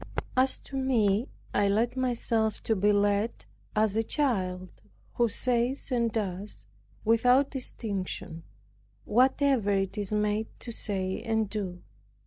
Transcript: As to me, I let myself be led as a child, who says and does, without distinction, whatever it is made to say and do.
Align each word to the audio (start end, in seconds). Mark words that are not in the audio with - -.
As 0.35 0.57
to 0.57 0.77
me, 0.77 1.27
I 1.53 1.67
let 1.67 1.95
myself 1.95 2.63
be 2.63 2.91
led 2.91 3.45
as 3.75 3.95
a 3.95 4.01
child, 4.01 4.69
who 5.13 5.27
says 5.29 5.91
and 5.91 6.11
does, 6.11 6.65
without 7.05 7.51
distinction, 7.51 8.41
whatever 9.05 9.69
it 9.69 9.99
is 9.99 10.11
made 10.11 10.47
to 10.61 10.71
say 10.71 11.21
and 11.21 11.47
do. 11.51 11.83